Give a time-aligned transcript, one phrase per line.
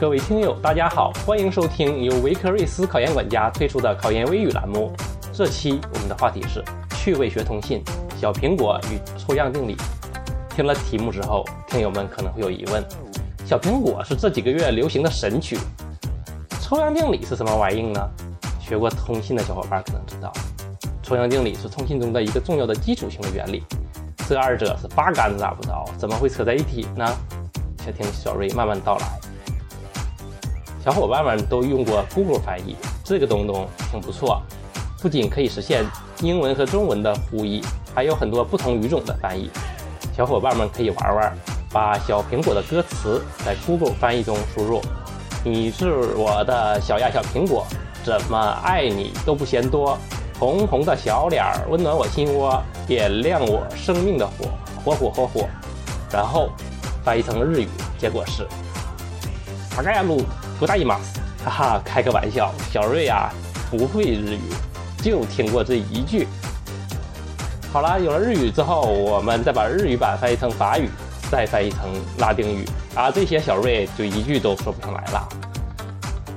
[0.00, 4.92] 各位听友，大家好，欢迎收听由维克瑞斯考研管家推出的考研微语栏目。
[5.32, 6.62] 这期我们的话题是
[6.94, 7.82] 趣味学通信，
[8.16, 9.76] 小苹果与抽样定理。
[10.50, 12.80] 听了题目之后，听友们可能会有疑问：
[13.44, 15.58] 小苹果是这几个月流行的神曲，
[16.60, 18.00] 抽样定理是什么玩意呢？
[18.60, 20.32] 学过通信的小伙伴可能知道，
[21.02, 23.64] 抽样定理是通信中的一个重要的基础性的原理。
[24.28, 27.04] 这二者是八竿子打不着，怎么会扯在一起呢？
[27.78, 29.27] 且听小瑞慢慢道来。
[30.88, 32.74] 小伙伴们都用过 Google 翻译，
[33.04, 34.40] 这个东东挺不错，
[35.02, 35.84] 不仅可以实现
[36.22, 37.62] 英文和中文的互译，
[37.94, 39.50] 还有很多不同语种的翻译。
[40.16, 41.36] 小伙伴们可以玩玩，
[41.70, 44.80] 把小苹果的歌词在 Google 翻译中输入
[45.44, 47.66] ：“你是我的小呀小苹果，
[48.02, 49.98] 怎么爱你都不嫌多。”
[50.40, 54.48] 红红的小脸儿温暖我心窝，点亮我生命的火，
[54.82, 55.46] 火火火火。
[56.10, 56.48] 然后
[57.04, 57.68] 翻译成日语，
[57.98, 58.48] 结果是
[59.76, 60.22] “大概路
[60.58, 60.98] 不大意嘛”，
[61.44, 63.30] 哈哈，开个玩笑，小瑞啊
[63.70, 64.40] 不会日语，
[65.02, 66.26] 就听过这一句。
[67.72, 70.88] 好了，有了日语之后，我们再把日语版翻译成法语，
[71.30, 71.80] 再翻译成
[72.18, 72.64] 拉丁语，
[72.94, 75.28] 啊，这些小瑞就一句都说不上来了。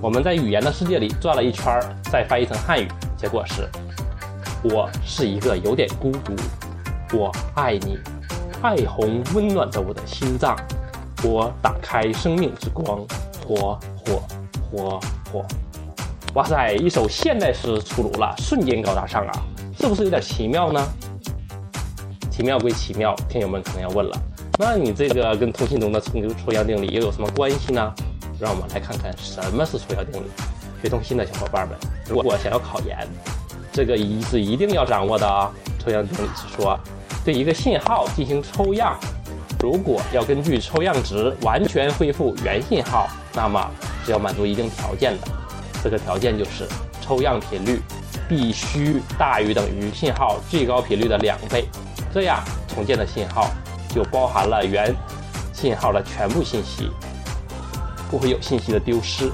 [0.02, 1.80] 我们在语言的世界里转了一圈，
[2.12, 3.68] 再翻译成汉语，结果是。
[4.64, 6.36] 我是一个有点孤独，
[7.14, 7.98] 我爱你，
[8.62, 10.56] 爱红温暖着我的心脏。
[11.24, 13.00] 我打开生命之光，
[13.52, 14.24] 火火
[14.72, 15.00] 火
[15.30, 15.46] 火！
[16.36, 19.32] 哇塞，一首现代诗出炉了，瞬间高大上啊，
[19.78, 20.82] 是不是有点奇妙呢？
[22.30, 24.18] 奇妙归奇妙，听友们可能要问了，
[24.58, 26.14] 那你这个跟通信中的抽
[26.46, 27.94] 抽样定理又有什么关系呢？
[28.40, 30.28] 让我们来看看什么是抽样定理。
[30.82, 32.98] 学通信的小伙伴们，如果想要考研。
[33.74, 35.52] 这个一是一定要掌握的啊！
[35.78, 36.80] 抽样定理是说，
[37.26, 38.98] 对一个信号进行抽样，
[39.62, 43.70] 如果要根据抽样值完全恢复原信号，那么
[44.06, 45.28] 是要满足一定条件的。
[45.84, 46.68] 这个条件就是
[47.02, 47.80] 抽样频率
[48.28, 51.68] 必须大于等于信号最高频率的两倍，
[52.14, 53.50] 这样重建的信号
[53.90, 54.96] 就包含了原
[55.54, 56.90] 信号的全部信息，
[58.10, 59.32] 不会有信息的丢失。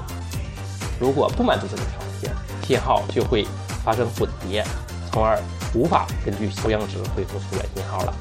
[1.00, 2.30] 如果不满足这个条件，
[2.66, 3.46] 信号就会。
[3.84, 4.62] 发生混叠，
[5.10, 5.40] 从而
[5.72, 8.12] 无法根据抽样值恢复出原信号了。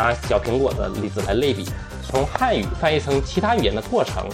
[0.00, 1.68] 拿小苹果的例子来类比，
[2.08, 4.26] 从汉语翻译成其他语言的过程，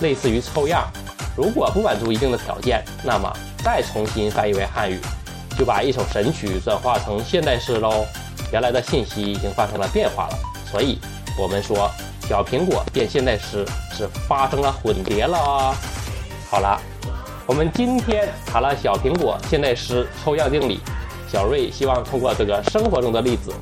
[0.00, 0.90] 类似于抽样。
[1.36, 3.30] 如果不满足一定的条件，那么
[3.62, 4.98] 再重新翻译为汉语，
[5.58, 8.06] 就把一首神曲转化成现代诗喽。
[8.50, 10.38] 原来的信息已经发生了变化了，
[10.70, 10.98] 所以
[11.38, 11.90] 我们说
[12.26, 15.76] 小苹果变现代诗是发生了混叠了啊。
[16.50, 16.80] 好了。
[17.46, 20.78] 我们今天谈了小苹果现代诗抽样定理，
[21.28, 23.52] 小瑞希望通过这个生活中的例子，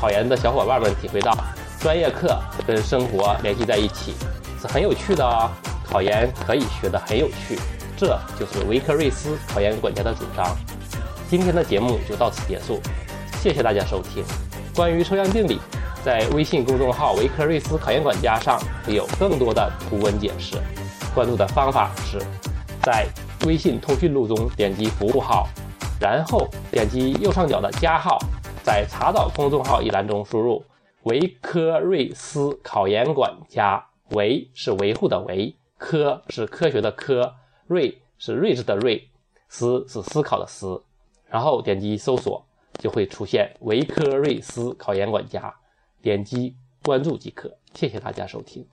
[0.00, 1.36] 考研的小伙伴们体会到
[1.80, 4.14] 专业课跟生活联系在一起
[4.62, 5.50] 是很有趣的哦。
[5.84, 7.58] 考研可以学得很有趣，
[7.96, 10.56] 这就是维克瑞斯考研管家的主张。
[11.28, 12.80] 今天的节目就到此结束，
[13.42, 14.24] 谢谢大家收听。
[14.74, 15.58] 关于抽样定理，
[16.04, 20.56] 在微信公众号维克瑞斯考研管家上会有更多的图文解释。
[21.12, 22.18] 关注的方法是。
[22.82, 23.04] 在
[23.44, 25.48] 微信通讯录中点击服务号，
[25.98, 28.16] 然后点击右上角的加号，
[28.66, 30.64] 在查找公众号一栏中输入
[31.06, 37.32] “维科瑞斯考研管家”，维是维护的维，科是科学的科，
[37.68, 39.08] 瑞是睿智的睿，
[39.48, 40.82] 思是思考的思，
[41.28, 42.44] 然后点击搜索，
[42.80, 45.54] 就会出现“维科瑞斯考研管家”，
[46.02, 47.56] 点击关注即可。
[47.72, 48.66] 谢谢大家收听。